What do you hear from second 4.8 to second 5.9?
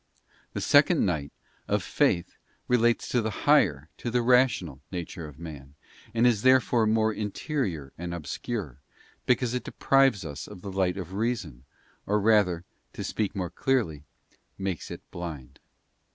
nature of man,